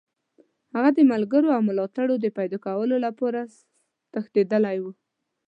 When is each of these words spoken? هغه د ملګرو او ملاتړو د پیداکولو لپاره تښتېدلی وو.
هغه 0.75 0.89
د 0.97 0.99
ملګرو 1.11 1.47
او 1.55 1.61
ملاتړو 1.69 2.15
د 2.19 2.25
پیداکولو 2.37 2.95
لپاره 3.05 3.39
تښتېدلی 4.11 4.77
وو. 4.81 4.91